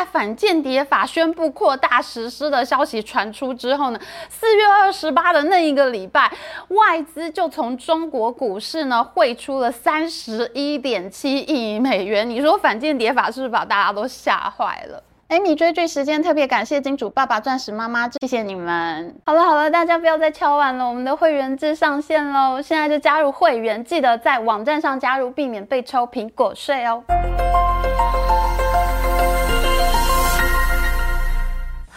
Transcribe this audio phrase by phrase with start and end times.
[0.00, 4.00] 在反间谍法宣布扩大实施的消息传出之后呢，
[4.30, 6.32] 四月二十八的那一个礼拜，
[6.68, 12.30] 外资就从中国股市呢汇出了三十一点七亿美元。
[12.30, 19.14] 你说反间谍法是不是把大家都吓坏了？Amy 追剧时间特别感谢金主爸爸、钻石妈妈，谢谢你们。
[19.26, 27.04] 好了好了，大家不要再敲碗了，我们的会员制上线喽，现在就加入会员，记得在网站上加入，避免被抽苹果税哦。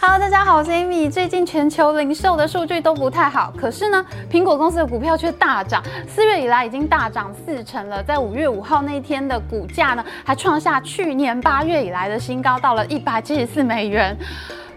[0.06, 1.10] Hello，大家好，我是 Amy。
[1.10, 8.02] 最近全球零售的数据都不太好，可是呢，苹果公司的股票却大涨，四月以来已经大涨四成了。
[8.02, 14.14] 在五月五号那天的股价呢，还创下去年八月以来的新高，到了一百七十四美元。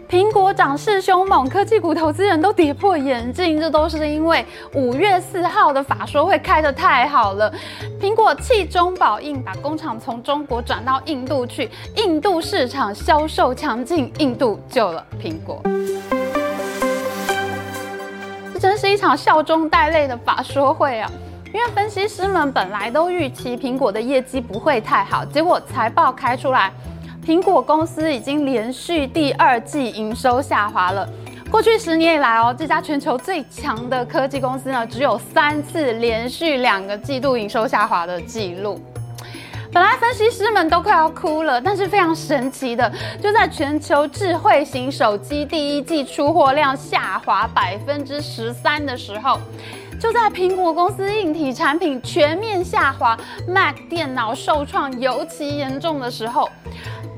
[0.10, 7.54] 苹果涨势凶猛，科技股投资人都跌破眼镜，这都是因为五月四号的法说会开得太好了。
[8.00, 15.62] 苹果弃中保印，把工厂从中国转到印度去，印度市场销售强劲，印度救了苹果。
[18.54, 21.12] 这真是一场笑中带泪的法说会啊！
[21.54, 26.72] 因为分析师们本来都预期苹果的业绩不会太好，结果财报开出来。
[27.28, 31.06] 苹果公司已经连续第二季营收下滑了。
[31.52, 38.80] 过去十年以来哦，这家全球最强的科技公司呢，只有三次连续两个季度营收下滑的记录。
[39.74, 42.90] 本来分析师们都快要哭了，但是非常神奇的，
[43.22, 49.38] 就在全球智慧型手机第一季出货量下滑百分之十三的时候，
[50.00, 56.50] 就在苹果公司硬体产品全面下滑，Mac 电脑受创尤其严重的时候。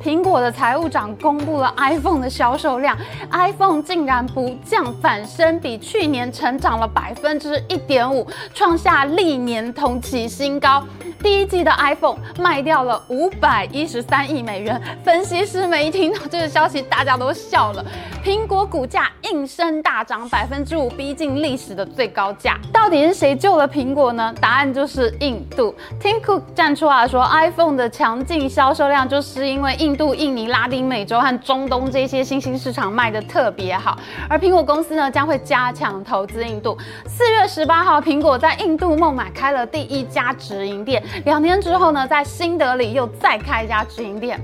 [0.02, 2.97] 苹果的财务长公布了 iPhone 的销售量
[3.31, 10.83] ，iPhone 竟然不降反升，比去年成长了百分之一点五，创下历年同期新高。
[11.22, 17.86] 第一季的 iPhone 卖掉了五百一十三亿美元，分析师们一听到这个消息，大家都笑了。
[18.23, 22.58] 苹果股价应声大涨百分之五，逼近历史的最高价。
[22.72, 24.34] 到底是谁救了苹果呢？
[24.41, 25.74] 答案就是印度。
[26.02, 33.97] Tim Cook 站出来说，iPhone 的强劲销售量就是因为印度、印尼、拉丁美洲和中东这些新兴市场卖得特别好，
[34.29, 36.78] 而苹果公司呢将会加强投资印度。
[37.08, 41.02] 四月十八号，苹果在印度孟买开了第一家直营店。
[41.25, 44.40] 两年之后呢，在新德里又再开一家直营店。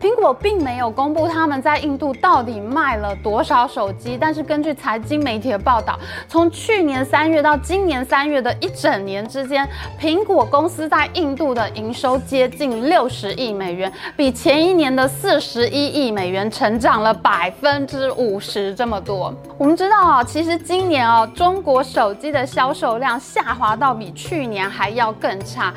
[0.00, 5.98] 苹果并没有公布他们在印度到底卖了多少手机，但是根据财经媒体的报道，
[6.28, 9.68] 从去年三月到今年三月的一整年之间，
[10.00, 19.34] 苹果公司在印度的营收接近六十亿美元，比前一年的四十一亿美元成长了百分之五十这么多。
[19.56, 25.74] 我们知道啊，其实今年哦，中国手机的销售量下滑到比去年还要更差。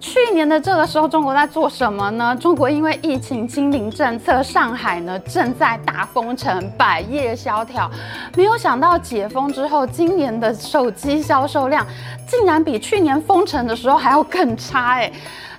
[0.00, 2.36] 去年的这个时候，中国在做什么呢？
[2.36, 7.90] 中国因为疫情清零政策，上海呢正在大封城，百业萧条。
[8.36, 11.84] 没有想到解封之后，今年的手机销售量
[12.28, 15.12] 竟然比去年封城的时候还要更差，欸，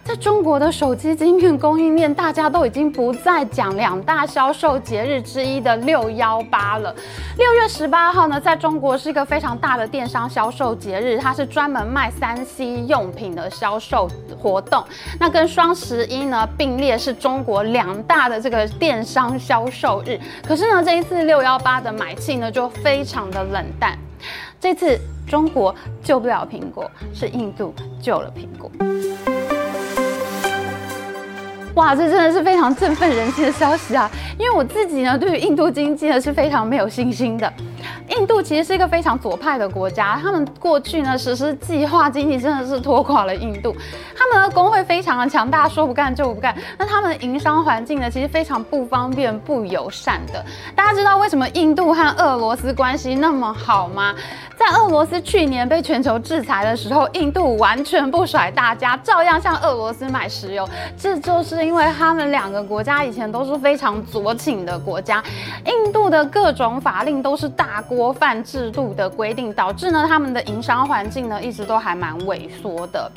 [0.10, 6.92] 在中国的手机晶片供应链，大家都已经不再讲两大销售节日之一的六幺八了。
[7.38, 14.84] 六月十八号呢，在中国是一个非常大的电商销售节日，它是专门卖三 C 用品的销售活动。
[15.20, 20.20] 那跟双十一呢并列，是中国两大的这个电商销售日。
[20.44, 23.96] 可是呢，这一次六幺八的买气呢就非常的冷淡。
[24.60, 27.72] 这次中国救不了苹果，是印度
[28.02, 28.72] 救了苹果。
[31.76, 34.10] 哇，这真的是非常振奋人心的消息啊！
[34.38, 37.52] 因为我自己呢，对于印度经济呢是非常没有信心的。
[38.10, 43.76] 印度其实是一个非常左派的国家，他们过去呢实施计划经济真的是拖垮了印度。
[44.18, 46.56] 他们的工会非常的强大，说不干就不干。
[46.78, 50.44] 那他们的营商环境呢，其实非常不方便、不友善的。
[50.76, 54.14] 大家知道为什么印度和俄罗斯关系那么好吗？
[54.58, 60.68] 在俄罗斯去年被全球制裁的时候，印度完全不甩大家，照样向俄罗斯买石油。
[60.98, 65.24] 这就是因为他们两个国家以前都是非常左倾的国家，
[65.66, 73.12] 印度的各种法令都是大锅饭制度的规定，导致呢他们的营商环境呢一直都还蛮萎缩的。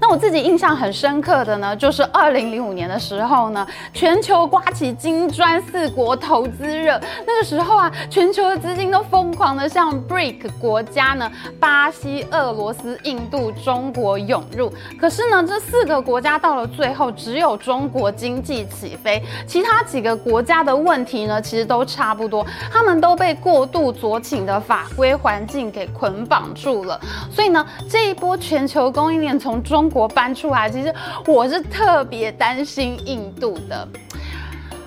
[0.00, 7.00] 那我自己印象很深刻的呢，就是二零零五年的时候呢，全球刮起金砖四国投资热。
[7.26, 14.72] 那个时候啊，全球的资金都疯狂的向 BRIC 国家呢，巴西、俄罗斯、印度、中国涌入。
[15.00, 27.00] 可是呢，这四个国家到了最后，只有中国经济起飞，其他几个国家的问题呢，其实都差不多，他们都被过度左倾的法规环境给捆绑住了。
[27.30, 30.92] 所以呢，这一波全球供应链从中中国搬出来，其实
[31.28, 33.88] 我是特别担心印度的。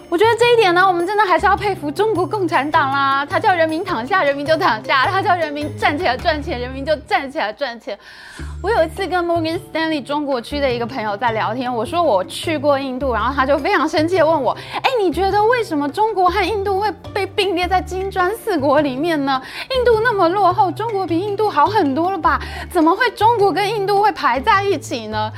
[0.09, 3.25] 我觉得这一点呢，我们真的还是要佩服中国共产党啦。
[3.25, 7.97] 他叫人民躺下，人民就躺下；他叫人民站起来赚钱，人民就站起来赚钱。
[8.61, 14.51] 我有一次跟 Morgan Stanley 中国区的一个朋友在聊天，我说我去过印度，然后他就非常生气地问我
[14.83, 16.91] ：“哎，你觉得为什么中国和印度会
[17.39, 19.41] 并列在金砖四国里面呢？
[19.73, 22.37] 印度那么落后，中国比印度好很多了吧？
[22.69, 25.31] 怎么会中国跟印度会排在一起呢？”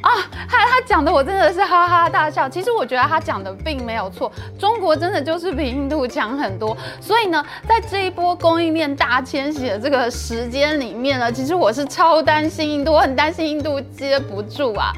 [0.00, 0.10] 啊，
[0.48, 2.48] 他他讲的我真的是哈哈大笑。
[2.48, 6.74] 其实我觉得他讲的并没有错，中国真的就是比印度强很多。
[6.98, 12.64] 所以呢，在这一波供应链大迁徙的这个时间里面呢，其实我是超担心。
[12.64, 14.92] 印度，我很担心印度接不住啊，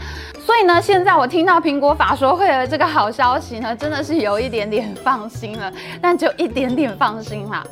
[0.44, 7.66] 所以呢，现在我听到苹果法说会的这个好消息呢，真的是有一点点放心了，但就一点点放心啦。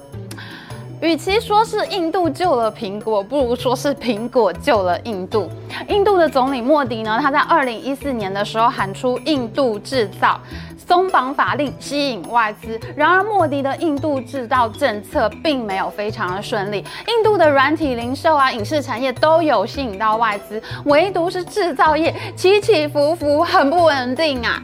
[1.00, 5.50] 与其说是印度救了苹果，不如说是苹果救了印度。
[5.88, 10.40] 印度的总理莫迪呢，他在二零一四年的时候喊出“印度制造”。
[10.86, 16.84] 松绑法令吸引外资，然而莫迪的印度制造政策并没有非常的顺利。
[17.08, 24.62] 印度的软体零售啊、影视产业都有吸引到外资，唯独是制造业起起伏伏，很不稳定啊。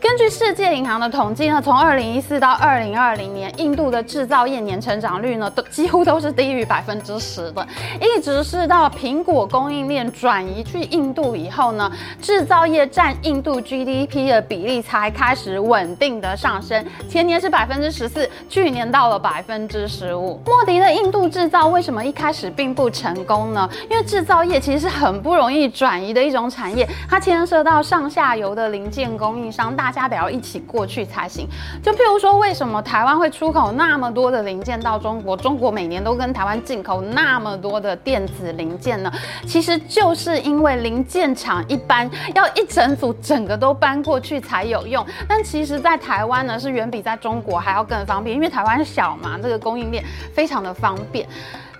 [0.00, 7.66] 根据世界银行的统计呢，从二零一四到二零二零年，印度的制造业年成长率呢，都几乎都是低于百分之十的。
[8.00, 11.92] 一直是到苹果供应链转转移去印度以后呢，
[12.22, 16.82] 制造业占印度 GDP 的比例才开始稳定的上升。
[17.10, 20.40] 前年是百分之十四，去年到了百分之十五。
[20.46, 23.68] 莫迪的印度制造为什么一开始并不成功呢？
[23.90, 31.46] 因为制造业其实是很不容易转移的一种产业，它牵涉到上下游的零件供应商，大家得要一起过去才行。
[31.82, 35.36] 就譬如说，为什么台湾会出口那么多的零件到中国？
[35.36, 39.12] 中国每年都跟台湾进口那么多的电子零件呢？
[39.46, 45.04] 其实就是是因为零件厂一搬要一整组整个都搬过去才有用。
[45.28, 51.26] 但其实，在台湾呢，是远比在中国还要更方便，因为台湾小嘛，这个供应链非常的方便。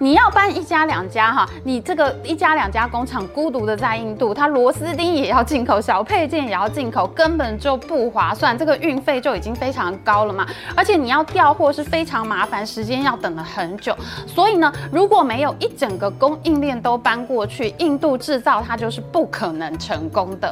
[0.02, 8.56] 你要搬一家两家哈，你这个一家两家工厂孤独的在印度，它螺丝钉也要进口，小配件也要进口，根本就不划算。
[8.56, 13.94] 这个运费就已经非常高了嘛，而且你要调货是非常麻烦，时间要等了很久。
[14.26, 20.50] 所以呢，如果没有一整个供应链都搬过去，印度制造它就是不可能成功的。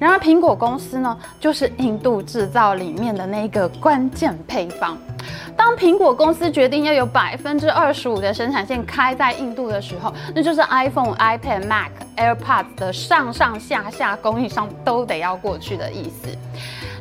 [0.00, 4.98] 然而，苹果公司呢，就是印度制造里面的那个关键配方。
[5.56, 16.28] 当苹果公司决定要有百分之二十五的生产线开在印度的时候，那就是 iPhone、iPad、Mac、AirPods 的上上下下供应商都得要过去的意思。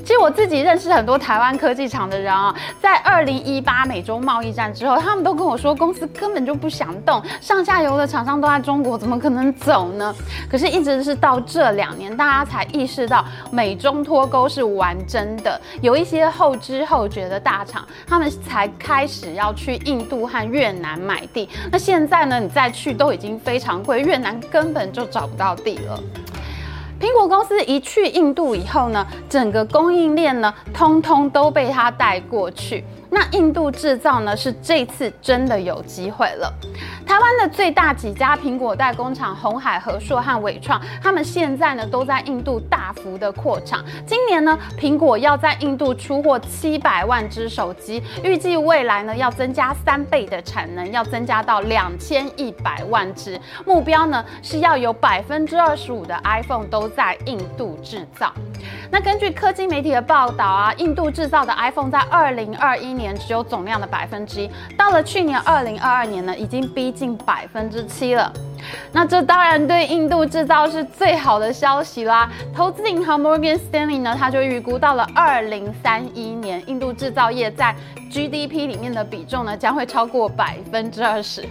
[0.01, 10.13] 其实我自己认识很多台湾科技厂的人啊，在二零一八美洲贸易战之后，他们都跟我说，公司根本就不想动，上下游的厂商都在中国，怎么可能走呢？
[10.49, 21.47] 可是，一直是到这两年，大家才意识到美中脱钩是玩真的，有一些后知后觉的大厂，他们才开始要去印度和越南买地。
[21.71, 25.99] 那现在呢，你再去都已经非常贵，越南根本就找不到地了。
[27.01, 32.83] 苹果公司一去印度以后呢，整个供应链呢，通通都被他带过去。
[33.13, 36.51] 那印度制造呢，是这次真的有机会了。
[37.05, 43.83] 台湾的最大几家苹果代工厂红海、和硕和伟创，他们现在呢都在印度大幅的扩厂。
[44.07, 53.37] 今年呢，苹果要在印度出货七百万只手机，预计未来呢要增加三倍的产能，要增加到两千一百万只。
[53.65, 58.31] 目标呢是要有百分之二十五的 iPhone 都在印度制造。
[58.89, 68.31] 那根据科技媒体的报道啊，印度制造的 iPhone 在二零二一年只有总量的百分之一，到了去年二零二二年呢，已经逼近百分之七了。
[68.91, 72.29] 那这当然对印度制造是最好的消息啦。
[72.55, 77.75] 投资银行 Morgan Stanley 呢，他就预估到了二零三一年，印度制造业在
[78.11, 81.43] GDP 里面的比重呢，将会超过百分之二十。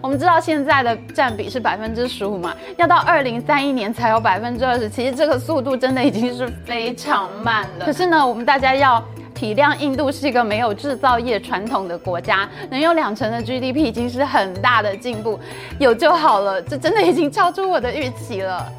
[0.00, 7.84] 我们知道现在的占比是百分之十五嘛，要到二零三一年才有百分之二十，其实这个速度真的已经是非常慢了。
[7.84, 9.04] 可是呢，我们大家要。
[9.34, 15.38] 体谅印度是一个没有制造业传统的国家，能有两成的 GDP 已经是很大的进步，
[15.78, 18.72] 有就好了，这真的已经超出我的预期了。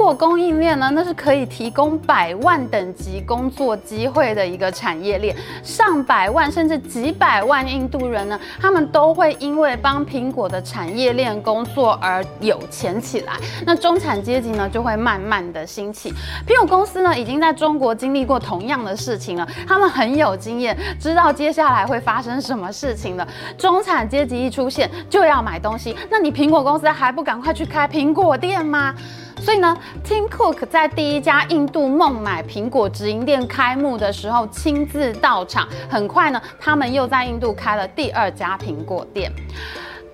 [0.00, 13.34] 苹果供应链呢，那是可以提供百万等级工作机会的一个产业链，上百万甚至几百万印度人呢，他们都会因为帮苹果的产业链工作而有钱起来。
[13.66, 16.10] 那中产阶级呢，就会慢慢的兴起。
[16.48, 23.28] 苹果公司呢，已经在中国经历过同样的事情了，他们很有经验，知道接下来会发生什么事情了。
[23.58, 28.94] 中产阶级一出现就要买东西，那你苹果公司还不赶快去开苹果店吗？
[29.40, 35.66] 所以呢，Tim Cook 在第一家印度孟买苹果直营店开幕的时候亲自到场。
[35.88, 39.32] 很快呢，他们又在印度开了第二家苹果店。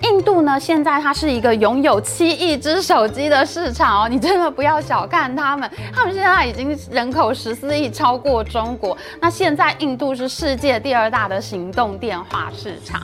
[0.02, 8.96] 印度呢，现在它是一个拥有七亿只手机的市场哦，你真的不要小看他们，他们现在已经人口十四亿，超过中国。
[9.20, 13.00] 那现在印度是世界第二大的行动电话市场，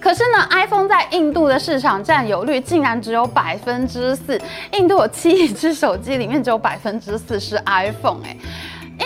[0.00, 4.40] 可是呢，iPhone 在印度的市场占有率竟然只有百分之四，
[4.72, 8.36] 印度有七亿只手机，里面只有百分之四是 iPhone 哎。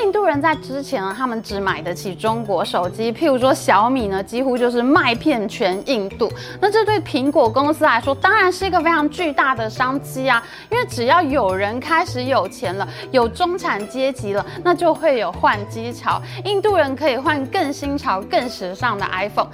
[0.02, 6.32] 印度人在之前呢，他们只买得起中国手机，譬如说小米呢，几乎就是卖遍全印度。
[6.62, 10.42] 那这对苹果公司来说，当然是一个非常巨大的商机啊！
[10.70, 16.20] 因为只要有人开始有钱了，有中产阶级了，那就会有换机潮。
[16.46, 19.50] 印度人可以换更新潮、更时尚的 iPhone，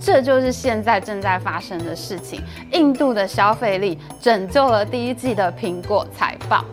[0.00, 2.40] 这就是现在正在发生的事情。
[2.72, 6.64] 印度的消费力拯救了第一季的苹果财报。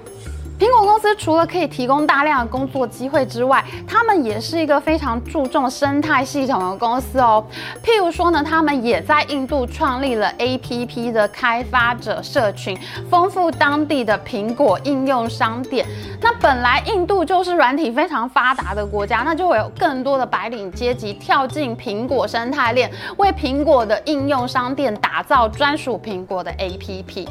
[0.61, 7.43] 苹果公司除了可以提供大量的工作机会之外，他们也是一个非常注重生态系统的公司哦。
[7.83, 12.77] 譬如说呢，他们也在印度创立了 APP 的开发者社群，
[13.09, 15.83] 丰富当地的苹果应用商店。
[16.21, 27.27] 那本来印度就是软体非常发达的国家，那就会有更多的白领阶级跳进苹果生态链，为苹果的应用商店打造专属苹果的 APP。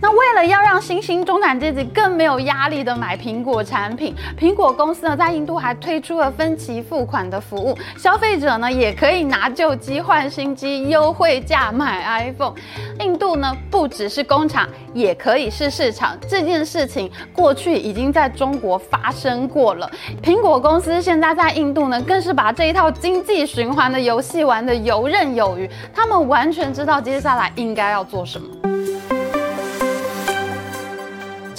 [0.00, 12.54] 那为了要让新兴中产阶级更没有压力的买苹果产品，苹果公司呢在印度还推出了分期付款的服务，消费者呢也可以拿旧机换新机，优惠价买 iPhone。
[13.00, 16.16] 印度呢不只是工厂，也可以是市场。
[16.28, 19.90] 这件事情过去已经在中国发生过了，
[20.22, 28.75] 苹果公司现在在印度呢更是把这一套经济循环的游戏玩得游刃有余，他们完全知道接下来应该要做什么。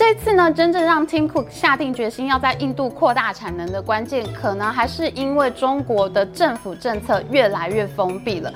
[0.09, 8.49] 这次呢，真正让 Tim Cook 下定决心要在印度扩大产能的关键，可能还是因为中国的政府政策越来越封闭了。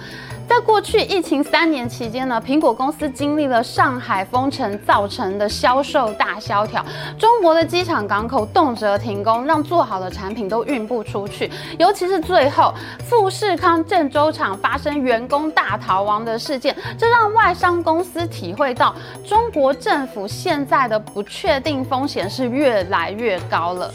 [0.51, 6.85] 在过去疫情三年期间呢，苹果公司经历了上海封城造成的销售大萧条，
[7.17, 11.49] 中国的机场港口动辄停工，让做好的产品都运不出去。
[11.79, 18.93] 尤其是最后富士康郑州厂发生员工大逃亡的事件，这让外商公司体会到
[19.25, 23.89] 中国政府现在的不确定风险是越来越高了。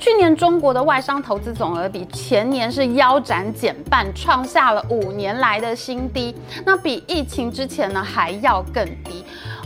[0.00, 6.34] 去年中国的外商投资总额比前年是腰斩减半，创下了五年来的新低。
[6.64, 9.22] 那比疫情之前呢还要更低。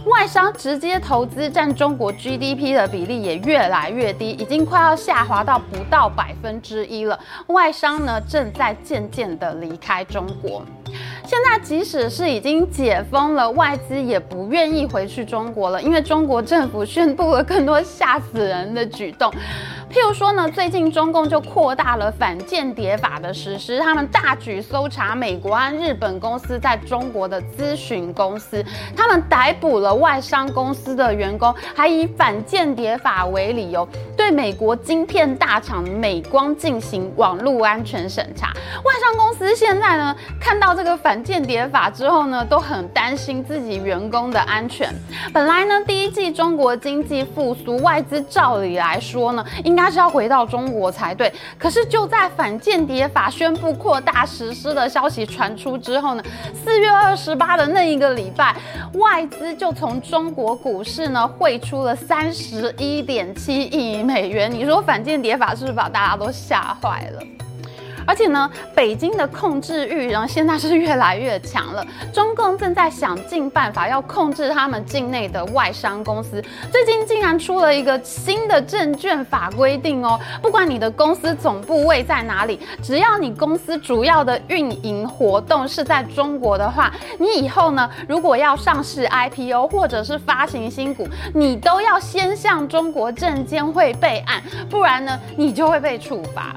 [0.06, 7.16] 外商直接投资占中国 GDP 的比例也越来越低，已经快要下滑到不到百分之一了。
[7.46, 10.64] 外商呢正在渐渐的离开中国。
[11.26, 19.32] 现在即使是已经解封了，外资也不愿意回去中国了，因为中国政府宣布了更多吓死人的举动。
[19.94, 28.64] 譬如说呢，最近中共就扩大了反间谍法的实施，他们大举搜查美国和日本公司在中国的咨询公司，
[28.96, 38.48] 他们逮捕了外商公司的员工，还以反间谍法为理由，对美国晶片大厂美光进行网络安全审查。
[38.48, 44.92] 外商公司现在呢，看到这个反间谍法之后呢，都很担心自己员工的安全。
[45.32, 49.83] 本来呢，第一季中国经济复苏，外资照理来说呢，应该。
[49.84, 56.22] 他是要回到中国才对，可是就在反间谍法宣布扩大实施的消息传出之后呢，
[56.54, 58.56] 四月二十八的那一个礼拜，
[58.94, 64.50] 外资就从中国股市呢汇出了三十一点七亿美元。
[64.50, 67.43] 你说反间谍法是不是把大家都吓坏了？
[68.06, 71.84] 而且呢，北京的控制欲然后，现在是越来越强了。
[72.12, 76.42] 中共正在想尽办法要控制他们境内的外商公司。
[76.70, 96.54] 最近竟然出了一个新的证券法规定哦，不管你的公司总部位在哪里，只要你公司主要的运营活动是在中国的话，你以后呢，如果要上市 IPO 或者是发行新股，你都要先向中国证监会备案，不然呢，你就会被处罚。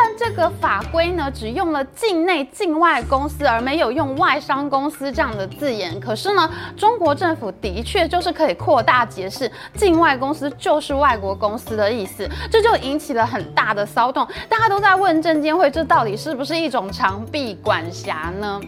[0.00, 18.60] 但这个法规呢只用了境内境外公司，而没有用外商公司这样的字眼，可是呢，中国政府的确就是可以扩大解释，境外公司就是外国公司的意思，这就引起了很大的骚动，大家都在问证监会，这到底是不是一种长臂管辖呢？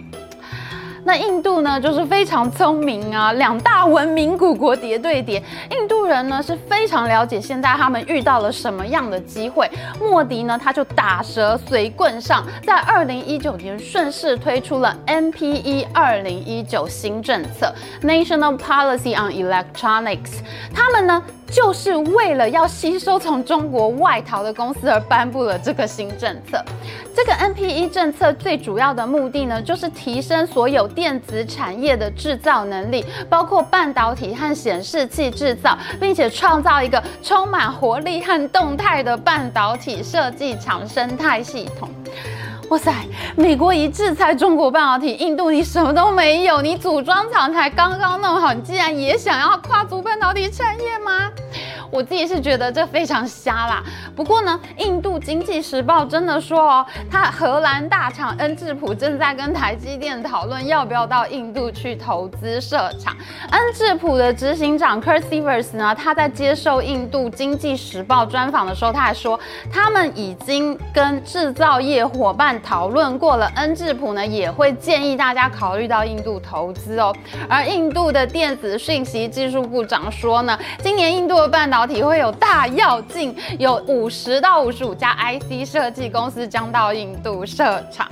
[1.05, 5.43] 那印度呢，就是非常聪明啊，两大文明古国叠对叠。
[5.71, 9.71] 印度人呢是非常了解现在他们遇到了什么样的机会。
[9.99, 20.41] 莫迪呢，他就打蛇随棍上，在二零一九年顺势推出了 NPE 二零一九新政策 National Policy on Electronics。
[20.75, 26.63] 他们呢，就是为了要吸收从中国外逃的公司而颁布了这个新政策。
[27.15, 41.89] 这个 NPE 政策最主要的目的呢，就是提升所有电子产业的制造能力，包括半导体和显示器制造，并且创造一个充满活力和动态的半导体设计厂生态系统。
[42.71, 42.95] 哇塞！
[43.35, 51.33] 美国一制裁中国半导体，印度你什么都没有，你组装厂才刚刚弄好，你竟然也想要跨足半导体产业吗？
[51.91, 53.83] 我自己是觉得这非常瞎啦。
[54.15, 63.17] 不过呢，印度经济时报真的说哦，他荷兰大厂恩智浦正在跟台积电讨论要不要到印度去投资设厂。
[63.51, 69.39] 恩智浦的执行长 Kurt Sievers 呢，他在接受印度经济时报专访的时候，他还说
[69.73, 77.15] 他们已经跟制造业伙伴讨论过了，恩智浦呢也会建议大家考虑到印度投资哦。
[77.49, 88.09] 而印度的电子讯息技术部长说呢，今年印度的半导体会有大跃进，有五十到五十五家 IC 设计公司将到印度设厂。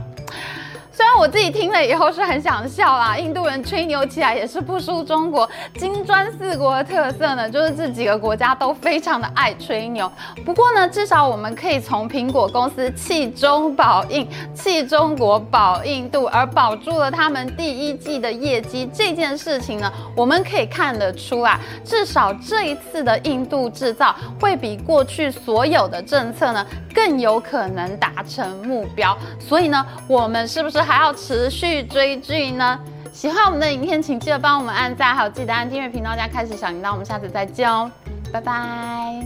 [0.99, 5.49] 虽然我自己听了以后是很想笑啦，印度人吹牛起来也是不输中国。
[5.77, 10.11] 金砖四国的特色呢，就是这几个国家都非常的爱吹牛。
[10.45, 29.17] 不过呢，至少我们可以从苹果公司弃中保印、弃中国保印度而保住了他们第一季的业绩这件事情呢，我们可以看得出来，至少这一次的印度制造会比过去所有的政策呢更有可能达成目标。
[29.39, 30.88] 所以呢，我们是不是？
[30.89, 32.79] 还要持续追剧呢？
[33.13, 36.93] 喜欢我们的影片，请记得帮我们按赞，还有记得按订阅频道加开始小铃铛。
[36.93, 37.91] 我们下次再见哦，
[38.33, 39.23] 拜拜。